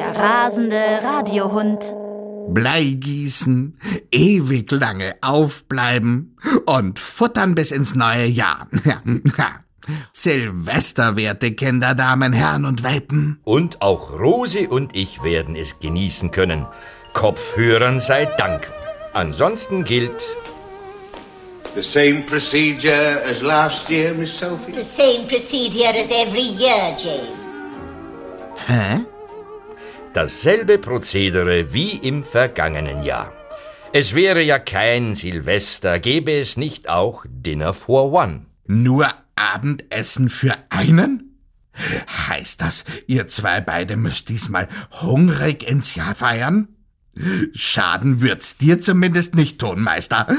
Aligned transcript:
Radiohund. 0.00 1.94
Bleigießen, 2.48 3.78
ewig 4.10 4.70
lange 4.70 5.14
aufbleiben 5.20 6.36
und 6.66 6.98
futtern 6.98 7.54
bis 7.54 7.70
ins 7.70 7.94
neue 7.94 8.26
Jahr. 8.26 8.68
Silvester, 10.12 11.16
werte 11.16 11.52
Kinder, 11.52 11.94
Damen, 11.94 12.32
Herren 12.32 12.64
und 12.64 12.82
Welpen. 12.82 13.40
Und 13.44 13.82
auch 13.82 14.18
Rosi 14.18 14.66
und 14.66 14.94
ich 14.96 15.22
werden 15.22 15.56
es 15.56 15.78
genießen 15.78 16.30
können. 16.30 16.66
Kopfhörern 17.12 18.00
sei 18.00 18.24
Dank. 18.24 18.66
Ansonsten 19.12 19.84
gilt 19.84 20.36
The 21.74 21.82
same 21.82 22.22
procedure 22.22 23.22
as 23.24 23.40
last 23.40 23.88
year, 23.88 24.12
Miss 24.12 24.38
Sophie? 24.38 24.72
The 24.72 24.84
same 24.84 25.26
procedure 25.26 25.88
as 25.88 26.10
every 26.10 26.42
year, 26.42 26.94
Jane. 26.98 27.32
Hä? 28.68 29.11
Dasselbe 30.14 30.78
Prozedere 30.78 31.72
wie 31.72 31.96
im 31.96 32.24
vergangenen 32.24 33.02
Jahr. 33.02 33.32
Es 33.92 34.14
wäre 34.14 34.42
ja 34.42 34.58
kein 34.58 35.14
Silvester, 35.14 35.98
gäbe 35.98 36.32
es 36.32 36.56
nicht 36.56 36.88
auch 36.88 37.24
Dinner 37.28 37.74
for 37.74 38.12
One. 38.12 38.46
Nur 38.66 39.06
Abendessen 39.36 40.30
für 40.30 40.54
einen? 40.70 41.38
Heißt 42.28 42.60
das, 42.60 42.84
ihr 43.06 43.26
zwei 43.28 43.60
beide 43.60 43.96
müsst 43.96 44.28
diesmal 44.28 44.68
hungrig 45.02 45.68
ins 45.68 45.94
Jahr 45.94 46.14
feiern? 46.14 46.68
Schaden 47.54 48.22
wird's 48.22 48.56
dir 48.56 48.80
zumindest 48.80 49.34
nicht 49.34 49.58
tun, 49.58 49.80
Meister. 49.82 50.26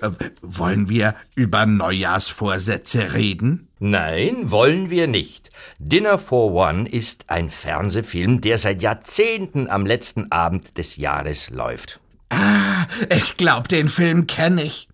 Äh, 0.00 0.10
wollen 0.40 0.88
wir 0.88 1.14
über 1.34 1.66
Neujahrsvorsätze 1.66 3.12
reden? 3.12 3.65
Nein, 3.78 4.50
wollen 4.50 4.88
wir 4.88 5.06
nicht. 5.06 5.50
Dinner 5.78 6.18
for 6.18 6.52
One 6.52 6.88
ist 6.88 7.28
ein 7.28 7.50
Fernsehfilm, 7.50 8.40
der 8.40 8.56
seit 8.56 8.80
Jahrzehnten 8.80 9.68
am 9.68 9.84
letzten 9.84 10.32
Abend 10.32 10.78
des 10.78 10.96
Jahres 10.96 11.50
läuft. 11.50 12.00
Ah, 12.30 12.86
ich 13.14 13.36
glaub, 13.36 13.68
den 13.68 13.90
Film 13.90 14.26
kenn 14.26 14.56
ich. 14.56 14.88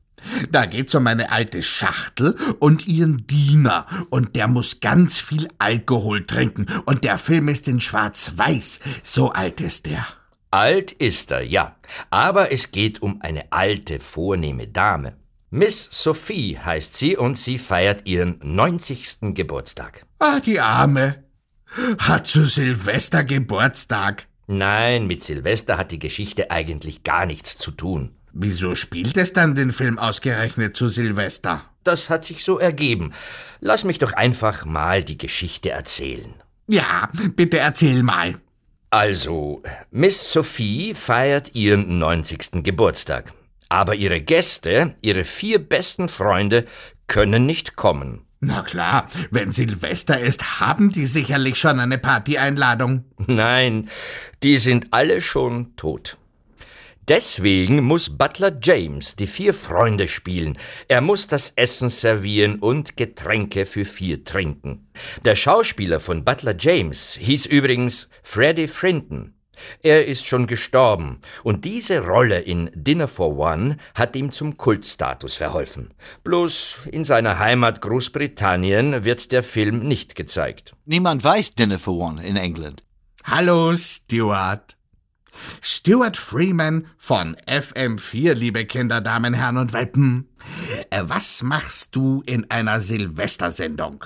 Da 0.51 0.67
geht's 0.67 0.95
um 0.97 1.07
eine 1.07 1.31
alte 1.31 1.63
Schachtel 1.63 2.37
und 2.59 2.87
ihren 2.89 3.27
Diener, 3.27 3.87
und 4.11 4.35
der 4.35 4.49
muss 4.49 4.81
ganz 4.81 5.21
viel 5.21 5.49
Alkohol 5.59 6.27
trinken, 6.27 6.67
und 6.85 7.05
der 7.05 7.19
Film 7.19 7.49
ist 7.49 7.69
in 7.69 7.81
Schwarz-Weiß. 7.81 8.81
So 9.05 9.31
alt 9.31 9.61
ist 9.61 9.87
der. 9.87 10.07
Alt 10.51 10.91
ist 10.93 11.31
er, 11.31 11.43
ja. 11.43 11.77
Aber 12.11 12.53
es 12.53 12.73
geht 12.73 13.01
um 13.01 13.21
eine 13.23 13.51
alte, 13.53 14.01
vornehme 14.01 14.67
Dame. 14.67 15.15
Miss 15.55 15.87
Sophie 15.91 16.59
heißt 16.59 16.97
sie 16.97 17.15
und 17.15 17.37
sie 17.37 17.59
feiert 17.59 18.07
ihren 18.07 18.39
90. 18.43 19.35
Geburtstag. 19.35 20.07
Ah, 20.19 20.41
die 20.41 20.59
Arme. 20.59 21.25
Hat 21.99 22.27
zu 22.27 22.47
Silvester 22.47 23.23
Geburtstag. 23.23 24.29
Nein, 24.47 25.07
mit 25.07 25.23
Silvester 25.23 25.77
hat 25.77 25.93
die 25.93 25.99
Geschichte 25.99 26.51
eigentlich 26.51 27.05
gar 27.05 27.27
nichts 27.27 27.59
zu 27.59 27.71
tun. 27.71 28.17
Wieso 28.33 28.75
spielt 28.75 29.15
es 29.19 29.35
dann 29.35 29.55
den 29.55 29.75
Film 29.75 29.99
ausgerechnet 29.99 30.75
zu 30.75 30.89
Silvester? 30.89 31.67
Das 31.85 32.09
hat 32.09 32.25
sich 32.25 32.43
so 32.43 32.59
ergeben. 32.59 33.13
Lass 33.61 33.85
mich 33.85 33.99
doch 33.99 34.15
einfach 34.15 34.65
mal 34.65 35.05
die 35.05 35.19
Geschichte 35.19 35.69
erzählen. 35.69 36.33
Ja, 36.67 37.11
bitte 37.37 37.59
erzähl 37.59 38.03
mal. 38.03 38.41
Also, 38.89 39.63
Miss 39.91 40.33
Sophie 40.33 40.95
feiert 40.95 41.55
ihren 41.55 41.99
90. 41.99 42.63
Geburtstag. 42.65 43.35
Aber 43.73 43.95
ihre 43.95 44.21
Gäste, 44.21 44.97
ihre 45.01 45.25
vier 45.25 45.59
besten 45.59 46.11
Freunde, 46.11 46.67
können 47.07 47.47
nicht 47.47 47.75
kommen. 47.75 48.27
Na 48.39 48.61
klar, 48.61 49.09
wenn 49.31 49.51
Silvester 49.51 50.21
ist, 50.21 50.61
haben 50.61 50.93
die 50.93 51.07
sicherlich 51.07 51.57
schon 51.57 51.81
eine 51.81 51.97
Partyeinladung. 51.97 53.07
Nein, 53.17 53.89
die 54.43 54.59
sind 54.59 54.89
alle 54.91 55.23
schon 55.23 55.75
tot. 55.77 56.19
Deswegen 57.09 57.83
muss 57.83 58.11
Butler 58.11 58.53
James 58.63 59.17
die 59.17 59.27
vier 59.27 59.55
Freunde 59.55 60.07
spielen. 60.07 60.59
Er 60.89 61.01
muss 61.01 61.27
das 61.27 61.55
Essen 61.57 61.89
servieren 61.89 62.59
und 62.59 62.99
Getränke 62.99 63.65
für 63.65 63.87
vier 63.87 64.23
trinken. 64.23 64.87
Der 65.25 65.35
Schauspieler 65.35 65.99
von 65.99 66.27
Butler 66.27 66.55
James 66.59 67.17
hieß 67.19 67.47
übrigens 67.47 68.11
Freddie 68.23 68.69
Frinton. 68.69 69.33
Er 69.83 70.07
ist 70.07 70.27
schon 70.27 70.47
gestorben, 70.47 71.21
und 71.43 71.65
diese 71.65 72.01
Rolle 72.05 72.41
in 72.41 72.71
Dinner 72.75 73.09
for 73.09 73.37
One 73.39 73.77
hat 73.95 74.17
ihm 74.17 74.33
zum 74.33 74.57
Kultstatus 74.57 75.37
verholfen. 75.37 75.95
Bloß 76.25 76.89
in 76.91 77.05
seiner 77.05 77.39
Heimat 77.39 77.81
Großbritannien 77.81 79.05
wird 79.05 79.33
der 79.33 79.43
Film 79.43 79.87
nicht 79.87 80.15
gezeigt. 80.15 80.73
Niemand 80.85 81.25
weiß 81.25 81.55
Dinner 81.55 81.79
for 81.79 81.97
One 81.99 82.25
in 82.25 82.37
England. 82.37 82.83
Hallo, 83.25 83.75
Stuart. 83.77 84.77
Stuart 85.61 86.17
Freeman 86.17 86.87
von 86.97 87.37
FM4, 87.47 88.35
liebe 88.35 88.67
Kinder, 88.67 89.01
Damen, 89.01 89.35
Herren 89.35 89.57
und 89.57 89.73
Welpen. 89.73 90.29
Äh, 90.91 91.05
was 91.07 91.43
machst 91.43 91.95
du 91.97 92.23
in 92.27 92.51
einer 92.51 92.81
Silvestersendung? 92.81 94.05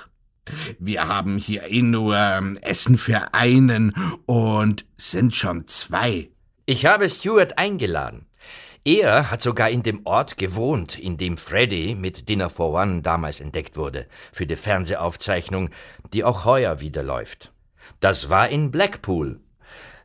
Wir 0.78 1.08
haben 1.08 1.38
hier 1.38 1.70
eh 1.70 1.82
nur 1.82 2.16
ähm, 2.16 2.58
Essen 2.62 2.98
für 2.98 3.34
einen 3.34 3.94
und 4.26 4.84
sind 4.96 5.34
schon 5.34 5.66
zwei. 5.66 6.30
Ich 6.66 6.86
habe 6.86 7.08
Stuart 7.08 7.58
eingeladen. 7.58 8.26
Er 8.84 9.32
hat 9.32 9.42
sogar 9.42 9.68
in 9.68 9.82
dem 9.82 10.02
Ort 10.06 10.36
gewohnt, 10.36 10.96
in 10.96 11.16
dem 11.16 11.38
Freddy 11.38 11.96
mit 11.96 12.28
Dinner 12.28 12.48
for 12.48 12.72
One 12.72 13.02
damals 13.02 13.40
entdeckt 13.40 13.76
wurde, 13.76 14.06
für 14.32 14.46
die 14.46 14.54
Fernsehaufzeichnung, 14.54 15.70
die 16.12 16.22
auch 16.22 16.44
heuer 16.44 16.78
wieder 16.78 17.02
läuft. 17.02 17.52
Das 17.98 18.30
war 18.30 18.48
in 18.48 18.70
Blackpool, 18.70 19.40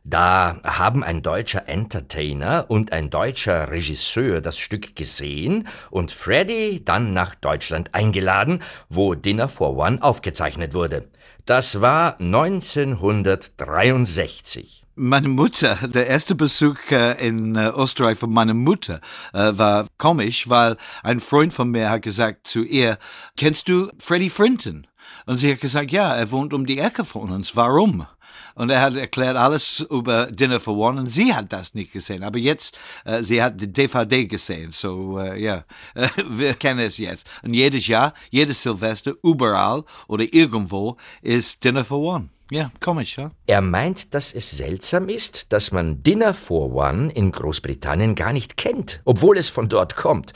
da 0.04 0.60
haben 0.64 1.04
ein 1.04 1.22
deutscher 1.22 1.68
Entertainer 1.68 2.66
und 2.68 2.92
ein 2.92 3.08
deutscher 3.08 3.70
Regisseur 3.70 4.40
das 4.40 4.58
Stück 4.58 4.96
gesehen 4.96 5.68
und 5.90 6.10
Freddy 6.10 6.84
dann 6.84 7.12
nach 7.12 7.36
Deutschland 7.36 7.94
eingeladen, 7.94 8.64
wo 8.88 9.14
Dinner 9.14 9.48
for 9.48 9.76
One 9.76 10.02
aufgezeichnet 10.02 10.74
wurde. 10.74 11.08
Das 11.46 11.80
war 11.80 12.18
1963. 12.20 14.84
Meine 14.94 15.28
Mutter, 15.28 15.88
der 15.88 16.06
erste 16.06 16.34
Besuch 16.34 16.76
äh, 16.90 17.26
in 17.26 17.56
äh, 17.56 17.70
Österreich 17.70 18.18
von 18.18 18.30
meiner 18.32 18.52
Mutter 18.54 19.00
äh, 19.32 19.52
war 19.54 19.86
komisch, 19.98 20.50
weil 20.50 20.76
ein 21.02 21.20
Freund 21.20 21.54
von 21.54 21.70
mir 21.70 21.88
hat 21.88 22.02
gesagt 22.02 22.46
zu 22.46 22.62
ihr, 22.62 22.98
kennst 23.36 23.68
du 23.68 23.90
Freddie 23.98 24.30
Frinton? 24.30 24.86
Und 25.26 25.38
sie 25.38 25.52
hat 25.52 25.60
gesagt, 25.60 25.92
ja, 25.92 26.14
er 26.14 26.30
wohnt 26.30 26.52
um 26.52 26.66
die 26.66 26.78
Ecke 26.78 27.04
von 27.04 27.30
uns. 27.30 27.56
Warum? 27.56 28.06
Und 28.54 28.70
er 28.70 28.80
hat 28.80 28.94
erklärt 28.94 29.36
alles 29.36 29.80
über 29.80 30.26
Dinner 30.26 30.60
for 30.60 30.76
One 30.76 31.00
und 31.00 31.08
sie 31.10 31.34
hat 31.34 31.52
das 31.52 31.74
nicht 31.74 31.92
gesehen. 31.92 32.22
Aber 32.22 32.38
jetzt, 32.38 32.78
äh, 33.04 33.22
sie 33.22 33.42
hat 33.42 33.60
die 33.60 33.72
DVD 33.72 34.26
gesehen. 34.26 34.72
So, 34.72 35.18
äh, 35.18 35.40
ja, 35.40 35.64
äh, 35.94 36.08
wir 36.28 36.54
kennen 36.54 36.80
es 36.80 36.98
jetzt. 36.98 37.28
Und 37.42 37.54
jedes 37.54 37.86
Jahr, 37.86 38.14
jedes 38.30 38.62
Silvester, 38.62 39.14
überall 39.22 39.84
oder 40.08 40.24
irgendwo 40.32 40.96
ist 41.22 41.62
Dinner 41.64 41.84
for 41.84 41.98
One. 41.98 42.28
Ja, 42.50 42.70
komisch, 42.80 43.16
ja. 43.16 43.30
Er 43.46 43.62
meint, 43.62 44.12
dass 44.12 44.30
es 44.34 44.50
seltsam 44.50 45.08
ist, 45.08 45.54
dass 45.54 45.72
man 45.72 46.02
Dinner 46.02 46.34
for 46.34 46.74
One 46.74 47.10
in 47.10 47.32
Großbritannien 47.32 48.14
gar 48.14 48.34
nicht 48.34 48.58
kennt, 48.58 49.00
obwohl 49.06 49.38
es 49.38 49.48
von 49.48 49.70
dort 49.70 49.96
kommt. 49.96 50.34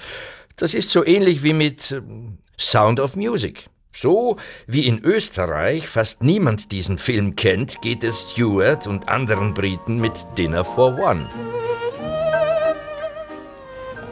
Das 0.57 0.73
ist 0.73 0.89
so 0.89 1.05
ähnlich 1.05 1.43
wie 1.43 1.53
mit 1.53 1.93
ähm, 1.93 2.39
Sound 2.59 3.01
of 3.01 3.17
Music. 3.17 3.69
So 3.97 4.37
wie 4.67 4.87
in 4.87 5.03
Österreich 5.03 5.89
fast 5.89 6.23
niemand 6.23 6.71
diesen 6.71 6.99
Film 6.99 7.34
kennt, 7.34 7.81
geht 7.81 8.05
es 8.05 8.33
Stuart 8.33 8.87
und 8.87 9.09
anderen 9.09 9.55
Briten 9.55 10.03
mit 10.03 10.12
Dinner 10.37 10.67
for 10.67 10.99
One. 10.99 11.27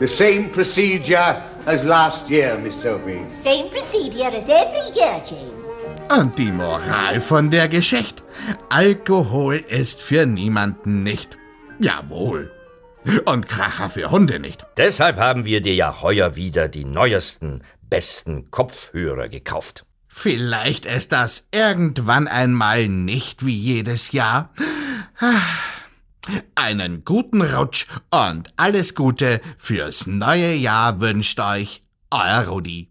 The 0.00 0.06
same 0.06 0.48
procedure 0.48 1.42
as 1.66 1.84
last 1.84 2.30
year, 2.30 2.58
Miss 2.58 2.80
Sophie. 2.80 3.20
Same 3.28 3.68
procedure 3.68 4.34
as 4.34 4.48
every 4.48 4.90
year, 4.96 5.22
James. 5.22 6.18
Und 6.18 6.38
die 6.38 6.50
Moral 6.50 7.20
von 7.20 7.50
der 7.50 7.68
Geschichte. 7.68 8.22
Alkohol 8.70 9.56
ist 9.68 10.00
für 10.00 10.24
niemanden 10.24 11.02
nicht. 11.02 11.36
Jawohl. 11.78 12.50
Und 13.26 13.48
Kracher 13.48 13.90
für 13.90 14.10
Hunde 14.10 14.40
nicht. 14.40 14.64
Deshalb 14.78 15.18
haben 15.18 15.44
wir 15.44 15.60
dir 15.60 15.74
ja 15.74 16.00
heuer 16.00 16.36
wieder 16.36 16.68
die 16.68 16.86
neuesten 16.86 17.62
besten 17.88 18.50
Kopfhörer 18.50 19.28
gekauft. 19.28 19.84
Vielleicht 20.08 20.86
ist 20.86 21.12
das 21.12 21.48
irgendwann 21.52 22.28
einmal 22.28 22.88
nicht 22.88 23.44
wie 23.44 23.56
jedes 23.56 24.12
Jahr. 24.12 24.50
Einen 26.54 27.04
guten 27.04 27.42
Rutsch 27.42 27.86
und 28.10 28.48
alles 28.56 28.94
Gute 28.94 29.40
fürs 29.58 30.06
neue 30.06 30.54
Jahr 30.54 31.00
wünscht 31.00 31.40
euch 31.40 31.82
euer 32.10 32.46
Rudi. 32.46 32.82